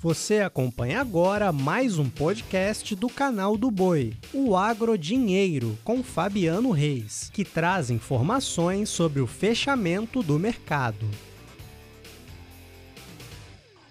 Você 0.00 0.38
acompanha 0.38 1.00
agora 1.00 1.50
mais 1.50 1.98
um 1.98 2.08
podcast 2.08 2.94
do 2.94 3.08
canal 3.08 3.56
do 3.56 3.68
Boi, 3.68 4.14
o 4.32 4.56
Agro 4.56 4.96
Dinheiro, 4.96 5.76
com 5.82 6.04
Fabiano 6.04 6.70
Reis, 6.70 7.28
que 7.34 7.44
traz 7.44 7.90
informações 7.90 8.90
sobre 8.90 9.20
o 9.20 9.26
fechamento 9.26 10.22
do 10.22 10.38
mercado. 10.38 11.04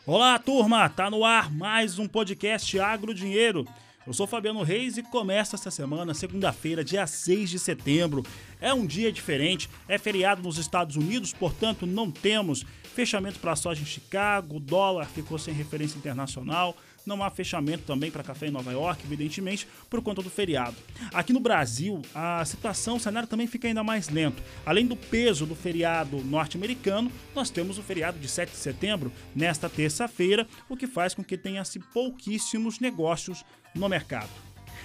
Olá, 0.05 0.39
turma! 0.39 0.87
Tá 0.87 1.09
no 1.09 1.25
ar 1.25 1.53
mais 1.53 1.99
um 1.99 2.07
podcast 2.07 2.79
Agro 2.79 3.13
Dinheiro. 3.13 3.67
Eu 4.07 4.13
sou 4.13 4.25
Fabiano 4.25 4.63
Reis 4.63 4.97
e 4.97 5.03
começa 5.03 5.57
essa 5.57 5.69
semana, 5.69 6.13
segunda-feira, 6.13 6.81
dia 6.81 7.05
6 7.05 7.49
de 7.49 7.59
setembro. 7.59 8.23
É 8.61 8.73
um 8.73 8.85
dia 8.85 9.11
diferente, 9.11 9.69
é 9.85 9.97
feriado 9.97 10.41
nos 10.41 10.57
Estados 10.57 10.95
Unidos, 10.95 11.33
portanto 11.33 11.85
não 11.85 12.09
temos 12.09 12.65
fechamento 12.95 13.37
para 13.39 13.53
soja 13.57 13.81
em 13.81 13.85
Chicago, 13.85 14.55
o 14.55 14.59
dólar 14.61 15.07
ficou 15.07 15.37
sem 15.37 15.53
referência 15.53 15.97
internacional, 15.97 16.77
não 17.07 17.23
há 17.23 17.29
fechamento 17.29 17.83
também 17.83 18.11
para 18.11 18.23
café 18.23 18.47
em 18.47 18.51
Nova 18.51 18.71
York, 18.71 19.03
evidentemente, 19.05 19.67
por 19.89 20.01
conta 20.01 20.21
do 20.21 20.29
feriado. 20.29 20.75
Aqui 21.13 21.33
no 21.33 21.39
Brasil, 21.39 22.01
a 22.13 22.43
situação, 22.45 22.97
o 22.97 22.99
cenário 22.99 23.27
também 23.27 23.47
fica 23.47 23.67
ainda 23.67 23.83
mais 23.83 24.09
lento. 24.09 24.41
Além 24.65 24.85
do 24.85 24.95
peso 24.95 25.45
do 25.45 25.55
feriado 25.55 26.23
norte-americano, 26.23 27.11
nós 27.33 27.49
temos 27.49 27.77
o 27.77 27.83
feriado 27.83 28.19
de 28.19 28.27
7 28.27 28.51
de 28.51 28.57
setembro, 28.57 29.11
nesta 29.35 29.69
terça-feira, 29.69 30.47
o 30.69 30.75
que 30.75 30.87
faz 30.87 31.13
com 31.13 31.23
que 31.23 31.37
tenha-se 31.37 31.79
pouquíssimos 31.79 32.79
negócios 32.79 33.43
no 33.73 33.87
mercado. 33.87 34.29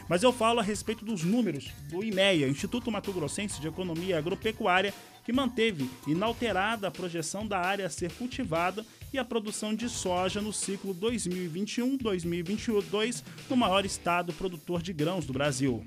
Mas 0.08 0.22
eu 0.22 0.32
falo 0.32 0.60
a 0.60 0.62
respeito 0.62 1.04
dos 1.04 1.22
números 1.22 1.70
do 1.88 2.02
IMEA, 2.02 2.48
Instituto 2.48 2.90
Mato 2.90 3.12
Grossense 3.12 3.60
de 3.60 3.68
Economia 3.68 4.18
Agropecuária, 4.18 4.92
que 5.24 5.32
manteve 5.32 5.88
inalterada 6.06 6.88
a 6.88 6.90
projeção 6.90 7.46
da 7.46 7.58
área 7.58 7.86
a 7.86 7.90
ser 7.90 8.12
cultivada 8.12 8.84
e 9.12 9.18
a 9.18 9.24
produção 9.24 9.74
de 9.74 9.88
soja 9.88 10.40
no 10.40 10.52
ciclo 10.52 10.94
2021-2022 10.94 13.22
no 13.48 13.56
maior 13.56 13.84
estado 13.84 14.32
produtor 14.32 14.82
de 14.82 14.92
grãos 14.92 15.26
do 15.26 15.32
Brasil. 15.32 15.84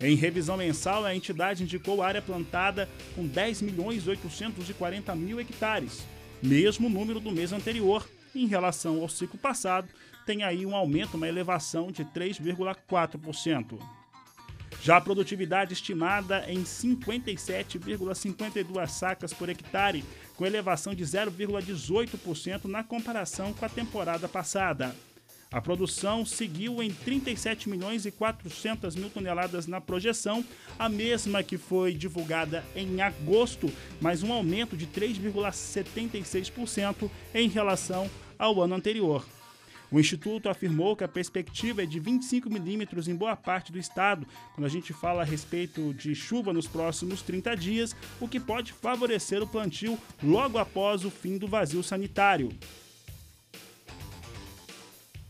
Em 0.00 0.14
revisão 0.14 0.56
mensal, 0.56 1.04
a 1.04 1.14
entidade 1.14 1.62
indicou 1.62 2.02
área 2.02 2.22
plantada 2.22 2.88
com 3.14 3.26
10 3.26 3.60
milhões 3.60 4.08
840 4.08 5.14
mil 5.14 5.38
hectares, 5.38 6.06
mesmo 6.42 6.88
número 6.88 7.20
do 7.20 7.30
mês 7.30 7.52
anterior, 7.52 8.08
em 8.34 8.46
relação 8.46 9.02
ao 9.02 9.08
ciclo 9.08 9.38
passado, 9.38 9.88
tem 10.24 10.42
aí 10.42 10.64
um 10.64 10.74
aumento, 10.74 11.16
uma 11.16 11.28
elevação 11.28 11.90
de 11.90 12.04
3,4%. 12.04 13.78
Já 14.82 14.96
a 14.96 15.00
produtividade 15.00 15.74
estimada 15.74 16.42
em 16.48 16.64
57,52 16.64 18.88
sacas 18.88 19.34
por 19.34 19.50
hectare, 19.50 20.02
com 20.36 20.46
elevação 20.46 20.94
de 20.94 21.04
0,18% 21.04 22.64
na 22.64 22.82
comparação 22.82 23.52
com 23.52 23.66
a 23.66 23.68
temporada 23.68 24.26
passada. 24.26 24.96
A 25.52 25.60
produção 25.60 26.24
seguiu 26.24 26.82
em 26.82 26.90
37 26.90 27.68
milhões 27.68 28.06
e 28.06 28.10
400 28.10 28.96
mil 28.96 29.10
toneladas 29.10 29.66
na 29.66 29.82
projeção, 29.82 30.42
a 30.78 30.88
mesma 30.88 31.42
que 31.42 31.58
foi 31.58 31.92
divulgada 31.92 32.64
em 32.74 33.02
agosto, 33.02 33.70
mas 34.00 34.22
um 34.22 34.32
aumento 34.32 34.74
de 34.76 34.86
3,76% 34.86 37.10
em 37.34 37.48
relação 37.48 38.08
ao 38.38 38.62
ano 38.62 38.76
anterior. 38.76 39.26
O 39.92 39.98
Instituto 39.98 40.48
afirmou 40.48 40.94
que 40.94 41.02
a 41.02 41.08
perspectiva 41.08 41.82
é 41.82 41.86
de 41.86 41.98
25 41.98 42.48
milímetros 42.48 43.08
em 43.08 43.16
boa 43.16 43.34
parte 43.34 43.72
do 43.72 43.78
estado, 43.78 44.26
quando 44.54 44.66
a 44.66 44.70
gente 44.70 44.92
fala 44.92 45.22
a 45.22 45.24
respeito 45.24 45.92
de 45.94 46.14
chuva 46.14 46.52
nos 46.52 46.68
próximos 46.68 47.22
30 47.22 47.56
dias, 47.56 47.96
o 48.20 48.28
que 48.28 48.38
pode 48.38 48.72
favorecer 48.72 49.42
o 49.42 49.46
plantio 49.46 49.98
logo 50.22 50.58
após 50.58 51.04
o 51.04 51.10
fim 51.10 51.38
do 51.38 51.48
vazio 51.48 51.82
sanitário. 51.82 52.50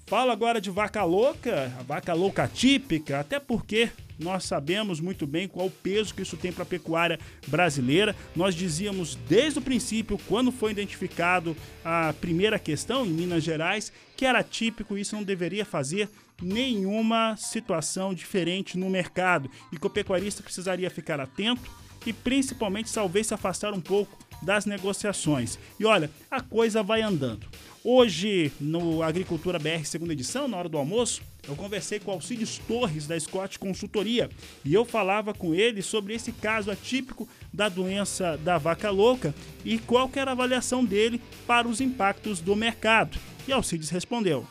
Fala 0.06 0.32
agora 0.32 0.60
de 0.60 0.70
vaca 0.70 1.04
louca, 1.04 1.72
a 1.78 1.82
vaca 1.82 2.12
louca 2.12 2.48
típica, 2.48 3.20
até 3.20 3.38
porque 3.38 3.90
nós 4.20 4.44
sabemos 4.44 5.00
muito 5.00 5.26
bem 5.26 5.48
qual 5.48 5.66
o 5.66 5.70
peso 5.70 6.14
que 6.14 6.22
isso 6.22 6.36
tem 6.36 6.52
para 6.52 6.62
a 6.62 6.66
pecuária 6.66 7.18
brasileira. 7.46 8.14
Nós 8.36 8.54
dizíamos 8.54 9.16
desde 9.28 9.58
o 9.58 9.62
princípio, 9.62 10.18
quando 10.28 10.52
foi 10.52 10.70
identificado 10.72 11.56
a 11.84 12.14
primeira 12.20 12.58
questão 12.58 13.04
em 13.04 13.10
Minas 13.10 13.42
Gerais, 13.42 13.92
que 14.16 14.26
era 14.26 14.42
típico 14.42 14.96
e 14.96 15.00
isso 15.00 15.16
não 15.16 15.22
deveria 15.22 15.64
fazer 15.64 16.08
nenhuma 16.42 17.36
situação 17.36 18.14
diferente 18.14 18.78
no 18.78 18.88
mercado 18.88 19.50
e 19.72 19.78
que 19.78 19.86
o 19.86 19.90
pecuarista 19.90 20.42
precisaria 20.42 20.90
ficar 20.90 21.20
atento 21.20 21.70
e 22.06 22.12
principalmente 22.12 22.92
talvez 22.92 23.26
se 23.26 23.34
afastar 23.34 23.72
um 23.72 23.80
pouco 23.80 24.16
das 24.42 24.66
negociações. 24.66 25.58
E 25.78 25.84
olha, 25.84 26.10
a 26.30 26.40
coisa 26.40 26.82
vai 26.82 27.02
andando. 27.02 27.46
Hoje, 27.82 28.52
no 28.60 29.02
Agricultura 29.02 29.58
BR 29.58 29.84
segunda 29.84 30.12
edição, 30.12 30.46
na 30.46 30.58
hora 30.58 30.68
do 30.68 30.76
almoço, 30.76 31.22
eu 31.48 31.56
conversei 31.56 31.98
com 31.98 32.10
Alcides 32.10 32.58
Torres, 32.58 33.06
da 33.06 33.18
Scott 33.18 33.58
Consultoria, 33.58 34.28
e 34.62 34.74
eu 34.74 34.84
falava 34.84 35.32
com 35.32 35.54
ele 35.54 35.80
sobre 35.80 36.14
esse 36.14 36.30
caso 36.30 36.70
atípico 36.70 37.26
da 37.50 37.70
doença 37.70 38.36
da 38.36 38.58
vaca 38.58 38.90
louca 38.90 39.34
e 39.64 39.78
qual 39.78 40.10
era 40.14 40.30
a 40.30 40.34
avaliação 40.34 40.84
dele 40.84 41.22
para 41.46 41.66
os 41.66 41.80
impactos 41.80 42.40
do 42.40 42.54
mercado. 42.54 43.18
E 43.48 43.52
Alcides 43.52 43.88
respondeu. 43.88 44.46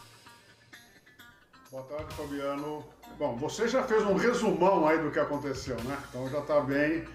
Boa 1.72 1.84
tarde, 1.84 2.12
Fabiano. 2.16 2.84
Bom, 3.20 3.36
você 3.38 3.68
já 3.68 3.84
fez 3.84 4.04
um 4.06 4.16
resumão 4.16 4.88
aí 4.88 4.98
do 4.98 5.12
que 5.12 5.20
aconteceu, 5.20 5.76
né? 5.84 5.98
Então 6.10 6.28
já 6.30 6.40
está 6.40 6.62
bem, 6.62 7.06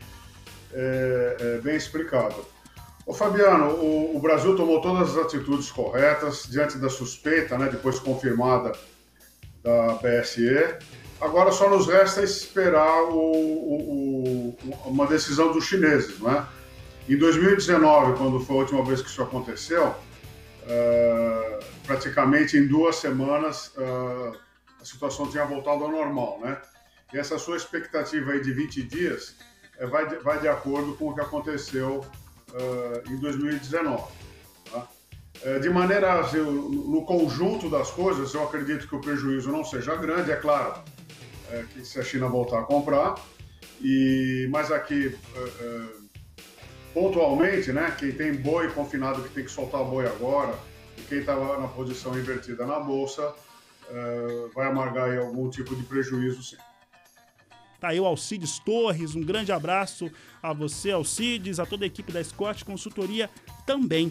é, 0.72 1.36
é, 1.40 1.58
bem 1.60 1.74
explicado. 1.74 2.46
Ô 3.06 3.12
Fabiano, 3.12 3.70
o, 3.74 4.16
o, 4.16 4.20
Brasil 4.20 4.56
tomou 4.56 4.80
todas 4.80 5.10
as 5.10 5.26
atitudes 5.26 5.70
corretas 5.70 6.44
diante 6.50 6.78
da 6.78 6.88
suspeita, 6.88 7.58
né, 7.58 7.68
depois 7.68 7.98
confirmada 7.98 8.72
da 9.62 9.94
PSE. 9.96 10.78
Agora 11.20 11.52
só 11.52 11.68
nos 11.68 11.86
resta 11.86 12.22
esperar 12.22 13.02
o, 13.04 13.16
o, 13.16 14.58
uma 14.86 15.06
decisão 15.06 15.52
dos 15.52 15.64
chineses. 15.64 16.18
Né? 16.18 16.46
Em 17.06 17.18
2019, 17.18 18.16
quando 18.16 18.40
foi 18.40 18.56
a 18.56 18.58
última 18.60 18.84
vez 18.84 19.02
que 19.02 19.08
isso 19.08 19.22
aconteceu, 19.22 19.88
uh, 19.88 21.64
praticamente 21.86 22.56
em 22.56 22.66
duas 22.66 22.96
semanas 22.96 23.68
uh, 23.76 24.34
a 24.80 24.84
situação 24.84 25.30
tinha 25.30 25.44
voltado 25.44 25.84
ao 25.84 25.90
normal. 25.90 26.40
Né? 26.42 26.56
E 27.12 27.18
essa 27.18 27.38
sua 27.38 27.56
expectativa 27.58 28.32
aí 28.32 28.40
de 28.40 28.52
20 28.52 28.82
dias 28.82 29.36
uh, 29.78 29.88
vai, 29.88 30.08
de, 30.08 30.16
vai 30.16 30.40
de 30.40 30.48
acordo 30.48 30.94
com 30.94 31.10
o 31.10 31.14
que 31.14 31.20
aconteceu 31.20 32.02
uh, 32.54 33.12
em 33.12 33.18
2019. 33.18 34.02
Tá? 34.70 34.88
Uh, 35.44 35.60
de 35.60 35.70
maneira, 35.70 36.20
assim, 36.20 36.38
no 36.38 37.04
conjunto 37.04 37.68
das 37.68 37.90
coisas, 37.90 38.32
eu 38.34 38.44
acredito 38.44 38.88
que 38.88 38.94
o 38.94 39.00
prejuízo 39.00 39.50
não 39.50 39.64
seja 39.64 39.94
grande, 39.96 40.30
é 40.30 40.36
claro, 40.36 40.80
uh, 41.50 41.66
que 41.68 41.84
se 41.84 41.98
a 41.98 42.02
China 42.02 42.28
voltar 42.28 42.60
a 42.60 42.62
comprar, 42.62 43.14
e, 43.80 44.48
mas 44.50 44.70
aqui, 44.70 45.14
pontualmente, 46.94 47.70
né, 47.72 47.94
quem 47.98 48.12
tem 48.12 48.32
boi 48.32 48.70
confinado 48.70 49.22
que 49.22 49.28
tem 49.30 49.44
que 49.44 49.50
soltar 49.50 49.84
boi 49.84 50.06
agora, 50.06 50.54
e 50.96 51.02
quem 51.02 51.18
está 51.18 51.34
na 51.34 51.68
posição 51.68 52.16
invertida 52.16 52.64
na 52.64 52.78
bolsa, 52.80 53.34
vai 54.54 54.68
amargar 54.68 55.18
algum 55.18 55.50
tipo 55.50 55.74
de 55.74 55.82
prejuízo 55.82 56.42
sim. 56.42 56.56
Tá 57.84 57.90
aí 57.90 58.00
o 58.00 58.06
Alcides 58.06 58.58
Torres, 58.58 59.14
um 59.14 59.20
grande 59.20 59.52
abraço 59.52 60.10
a 60.42 60.54
você, 60.54 60.90
Alcides, 60.90 61.60
a 61.60 61.66
toda 61.66 61.84
a 61.84 61.86
equipe 61.86 62.10
da 62.10 62.24
Scott 62.24 62.64
Consultoria 62.64 63.28
também. 63.66 64.10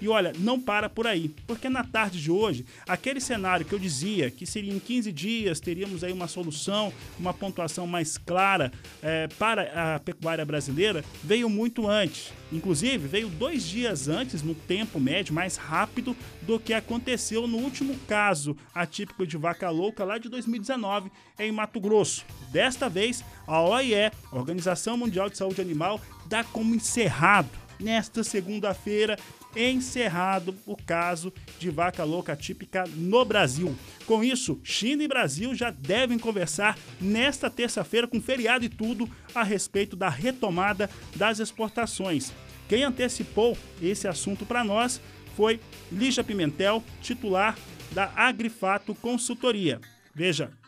E 0.00 0.08
olha, 0.08 0.32
não 0.38 0.58
para 0.58 0.88
por 0.88 1.06
aí, 1.06 1.28
porque 1.46 1.68
na 1.68 1.84
tarde 1.84 2.20
de 2.20 2.30
hoje, 2.30 2.64
aquele 2.88 3.20
cenário 3.20 3.66
que 3.66 3.72
eu 3.72 3.78
dizia 3.78 4.30
que 4.30 4.46
seria 4.46 4.72
em 4.72 4.78
15 4.78 5.12
dias, 5.12 5.60
teríamos 5.60 6.02
aí 6.02 6.12
uma 6.12 6.26
solução, 6.26 6.92
uma 7.18 7.34
pontuação 7.34 7.86
mais 7.86 8.16
clara 8.16 8.72
é, 9.02 9.28
para 9.38 9.94
a 9.94 9.98
pecuária 9.98 10.44
brasileira, 10.44 11.04
veio 11.22 11.50
muito 11.50 11.88
antes. 11.88 12.32
Inclusive, 12.52 13.06
veio 13.06 13.28
dois 13.28 13.62
dias 13.62 14.08
antes, 14.08 14.42
no 14.42 14.54
tempo 14.54 14.98
médio, 14.98 15.34
mais 15.34 15.56
rápido 15.56 16.16
do 16.42 16.58
que 16.58 16.72
aconteceu 16.72 17.46
no 17.46 17.58
último 17.58 17.96
caso 18.08 18.56
atípico 18.74 19.26
de 19.26 19.36
vaca 19.36 19.70
louca 19.70 20.04
lá 20.04 20.18
de 20.18 20.28
2019 20.28 21.10
em 21.38 21.52
Mato 21.52 21.80
Grosso. 21.80 22.24
Desta 22.50 22.88
vez, 22.88 23.24
a 23.46 23.60
OIE, 23.60 24.10
Organização 24.32 24.96
Mundial 24.96 25.30
de 25.30 25.38
Saúde 25.38 25.60
Animal, 25.60 26.00
dá 26.26 26.42
como 26.42 26.74
encerrado 26.74 27.50
nesta 27.78 28.22
segunda-feira 28.22 29.16
encerrado 29.56 30.54
o 30.66 30.76
caso 30.76 31.32
de 31.58 31.70
vaca 31.70 32.04
louca 32.04 32.36
típica 32.36 32.84
no 32.94 33.24
Brasil. 33.24 33.76
Com 34.06 34.22
isso, 34.22 34.60
China 34.62 35.02
e 35.02 35.08
Brasil 35.08 35.54
já 35.54 35.70
devem 35.70 36.18
conversar 36.18 36.78
nesta 37.00 37.50
terça-feira, 37.50 38.06
com 38.06 38.20
feriado 38.20 38.64
e 38.64 38.68
tudo, 38.68 39.08
a 39.34 39.42
respeito 39.42 39.96
da 39.96 40.08
retomada 40.08 40.88
das 41.16 41.38
exportações. 41.38 42.32
Quem 42.68 42.84
antecipou 42.84 43.56
esse 43.82 44.06
assunto 44.06 44.46
para 44.46 44.62
nós 44.62 45.00
foi 45.36 45.60
Lígia 45.90 46.22
Pimentel, 46.22 46.84
titular 47.02 47.58
da 47.92 48.12
Agrifato 48.14 48.94
Consultoria. 48.94 49.80
Veja. 50.14 50.59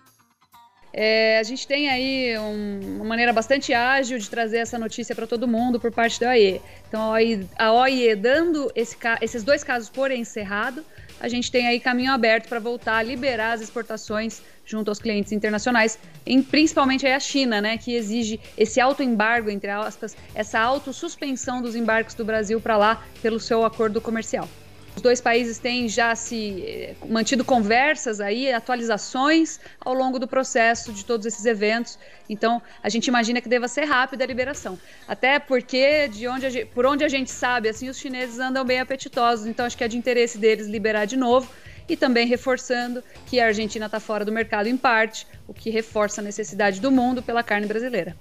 É, 0.93 1.39
a 1.39 1.43
gente 1.43 1.67
tem 1.67 1.89
aí 1.89 2.37
um, 2.39 2.97
uma 2.97 3.05
maneira 3.05 3.33
bastante 3.33 3.73
ágil 3.73 4.19
de 4.19 4.29
trazer 4.29 4.59
essa 4.59 4.79
notícia 4.79 5.15
para 5.15 5.27
todo 5.27 5.49
mundo 5.49 5.81
por 5.81 5.91
parte 5.91 6.21
da 6.21 6.31
OIE. 6.31 6.61
Então, 6.87 7.01
a 7.01 7.11
OIE, 7.13 7.49
a 7.59 7.73
OIE 7.73 8.15
dando 8.15 8.71
esse, 8.75 8.97
esses 9.21 9.43
dois 9.43 9.65
casos 9.65 9.89
por 9.89 10.11
encerrado, 10.11 10.85
a 11.19 11.29
gente 11.29 11.51
tem 11.51 11.67
aí 11.67 11.81
caminho 11.81 12.13
aberto 12.13 12.49
para 12.49 12.59
voltar 12.59 12.97
a 12.97 13.03
liberar 13.03 13.53
as 13.53 13.61
exportações 13.61 14.43
junto 14.67 14.89
aos 14.89 14.99
clientes 14.99 15.33
internacionais, 15.33 15.99
em, 16.27 16.43
principalmente 16.43 17.07
a 17.07 17.21
China, 17.21 17.61
né, 17.61 17.79
que 17.79 17.95
exige 17.95 18.41
esse 18.57 18.81
autoembargo, 18.81 19.49
entre 19.49 19.71
aspas, 19.71 20.17
essa 20.35 20.61
autossuspensão 20.61 21.63
dos 21.63 21.75
embarques 21.75 22.15
do 22.15 22.25
Brasil 22.25 22.61
para 22.61 22.77
lá 22.77 23.05
pelo 23.23 23.41
seu 23.41 23.65
acordo 23.65 24.01
comercial. 24.01 24.49
Os 24.95 25.01
dois 25.01 25.21
países 25.21 25.59
têm 25.59 25.89
já 25.89 26.15
se 26.15 26.63
eh, 26.63 26.95
mantido 27.09 27.45
conversas 27.45 28.21
aí, 28.21 28.53
atualizações 28.53 29.59
ao 29.81 29.95
longo 29.95 30.19
do 30.19 30.29
processo 30.29 30.93
de 30.93 31.05
todos 31.05 31.25
esses 31.25 31.47
eventos. 31.47 31.99
Então, 32.29 32.61
a 32.83 32.89
gente 32.91 33.07
imagina 33.07 33.41
que 33.41 33.49
deva 33.49 33.69
ser 33.69 33.85
rápida 33.85 34.23
a 34.23 34.27
liberação. 34.27 34.79
Até 35.09 35.39
porque, 35.39 36.09
de 36.09 36.29
onde 36.29 36.51
gente, 36.51 36.67
por 36.67 36.85
onde 36.85 37.05
a 37.05 37.09
gente 37.09 37.31
sabe, 37.31 37.71
assim, 37.71 37.89
os 37.89 37.99
chineses 37.99 38.39
andam 38.39 38.65
bem 38.65 38.81
apetitosos. 38.81 39.47
Então, 39.47 39.65
acho 39.65 39.77
que 39.77 39.85
é 39.85 39.89
de 39.89 39.97
interesse 39.97 40.37
deles 40.37 40.67
liberar 40.67 41.07
de 41.07 41.17
novo 41.17 41.51
e 41.89 41.97
também 41.97 42.27
reforçando 42.27 43.03
que 43.27 43.41
a 43.41 43.47
Argentina 43.47 43.87
está 43.87 43.99
fora 43.99 44.25
do 44.25 44.33
mercado 44.33 44.67
em 44.67 44.77
parte, 44.77 45.27
o 45.49 45.55
que 45.55 45.71
reforça 45.71 46.21
a 46.21 46.25
necessidade 46.25 46.81
do 46.81 46.91
mundo 46.91 47.23
pela 47.23 47.43
carne 47.43 47.67
brasileira. 47.67 48.15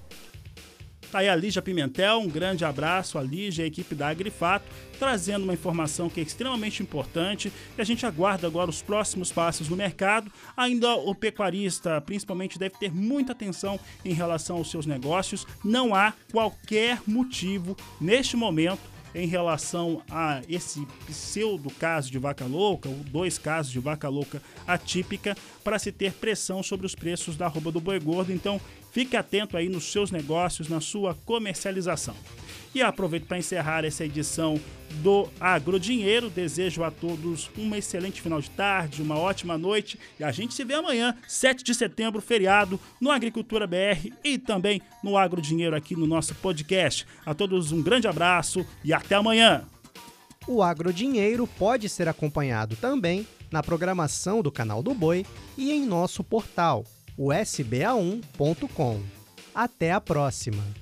Tá 1.11 1.19
aí 1.19 1.27
a 1.27 1.35
Lígia 1.35 1.61
Pimentel, 1.61 2.19
um 2.19 2.29
grande 2.29 2.63
abraço 2.63 3.17
a 3.17 3.21
Lígia 3.21 3.63
e 3.63 3.65
a 3.65 3.67
equipe 3.67 3.93
da 3.93 4.07
Agrifato, 4.07 4.65
trazendo 4.97 5.43
uma 5.43 5.53
informação 5.53 6.09
que 6.09 6.21
é 6.21 6.23
extremamente 6.23 6.81
importante 6.81 7.51
e 7.77 7.81
a 7.81 7.83
gente 7.83 8.05
aguarda 8.05 8.47
agora 8.47 8.69
os 8.69 8.81
próximos 8.81 9.29
passos 9.29 9.67
no 9.67 9.75
mercado. 9.75 10.31
Ainda 10.55 10.95
o 10.95 11.13
pecuarista, 11.13 11.99
principalmente, 11.99 12.57
deve 12.57 12.77
ter 12.77 12.93
muita 12.93 13.33
atenção 13.33 13.77
em 14.05 14.13
relação 14.13 14.55
aos 14.55 14.71
seus 14.71 14.85
negócios. 14.85 15.45
Não 15.65 15.93
há 15.93 16.13
qualquer 16.31 17.01
motivo 17.05 17.75
neste 17.99 18.37
momento 18.37 18.89
em 19.13 19.27
relação 19.27 20.01
a 20.09 20.41
esse 20.47 20.85
pseudo 21.05 21.69
caso 21.71 22.09
de 22.09 22.17
vaca 22.17 22.45
louca, 22.45 22.87
ou 22.87 22.95
dois 22.95 23.37
casos 23.37 23.71
de 23.71 23.79
vaca 23.79 24.07
louca 24.07 24.41
atípica, 24.65 25.35
para 25.63 25.77
se 25.77 25.91
ter 25.91 26.13
pressão 26.13 26.63
sobre 26.63 26.85
os 26.85 26.95
preços 26.95 27.35
da 27.35 27.45
arroba 27.45 27.71
do 27.71 27.81
boi 27.81 27.99
gordo. 27.99 28.31
Então, 28.31 28.59
Fique 28.91 29.15
atento 29.15 29.55
aí 29.55 29.69
nos 29.69 29.85
seus 29.85 30.11
negócios, 30.11 30.67
na 30.67 30.81
sua 30.81 31.15
comercialização. 31.25 32.15
E 32.75 32.81
aproveito 32.81 33.25
para 33.25 33.37
encerrar 33.37 33.85
essa 33.85 34.05
edição 34.05 34.59
do 35.01 35.29
Agrodinheiro. 35.39 36.29
Desejo 36.29 36.83
a 36.83 36.91
todos 36.91 37.49
um 37.57 37.73
excelente 37.73 38.21
final 38.21 38.41
de 38.41 38.49
tarde, 38.49 39.01
uma 39.01 39.17
ótima 39.17 39.57
noite 39.57 39.97
e 40.19 40.23
a 40.23 40.31
gente 40.31 40.53
se 40.53 40.63
vê 40.63 40.73
amanhã, 40.73 41.15
7 41.27 41.63
de 41.63 41.73
setembro, 41.73 42.21
feriado, 42.21 42.79
no 42.99 43.11
Agricultura 43.11 43.65
BR 43.65 44.11
e 44.23 44.37
também 44.37 44.81
no 45.03 45.17
Agrodinheiro 45.17 45.75
aqui 45.75 45.95
no 45.95 46.07
nosso 46.07 46.35
podcast. 46.35 47.05
A 47.25 47.33
todos 47.33 47.71
um 47.71 47.81
grande 47.81 48.07
abraço 48.07 48.65
e 48.83 48.93
até 48.93 49.15
amanhã. 49.15 49.65
O 50.47 50.61
Agrodinheiro 50.61 51.45
pode 51.45 51.87
ser 51.87 52.09
acompanhado 52.09 52.75
também 52.75 53.27
na 53.49 53.61
programação 53.61 54.41
do 54.41 54.51
canal 54.51 54.81
do 54.81 54.93
Boi 54.93 55.25
e 55.57 55.71
em 55.71 55.85
nosso 55.85 56.23
portal 56.23 56.85
o 57.21 57.27
sba1.com. 57.27 58.99
Até 59.53 59.91
a 59.91 60.01
próxima! 60.01 60.80